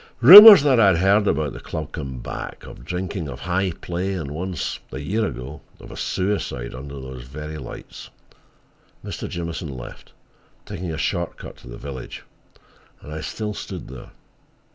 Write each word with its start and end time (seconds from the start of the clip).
Rumors 0.19 0.63
that 0.63 0.79
I 0.79 0.87
had 0.87 0.97
heard 0.97 1.27
about 1.27 1.53
the 1.53 1.59
club 1.59 1.93
came 1.93 2.21
back—of 2.21 2.83
drinking, 2.83 3.27
of 3.29 3.41
high 3.41 3.69
play, 3.69 4.13
and 4.13 4.31
once, 4.31 4.79
a 4.91 4.97
year 4.97 5.23
ago, 5.27 5.61
of 5.79 5.91
a 5.91 5.95
suicide 5.95 6.73
under 6.73 6.99
those 6.99 7.21
very 7.21 7.59
lights. 7.59 8.09
Mr. 9.05 9.29
Jamieson 9.29 9.69
left, 9.69 10.11
taking 10.65 10.91
a 10.91 10.97
short 10.97 11.37
cut 11.37 11.57
to 11.57 11.67
the 11.67 11.77
village, 11.77 12.23
and 13.01 13.13
I 13.13 13.21
still 13.21 13.53
stood 13.53 13.89
there. 13.89 14.09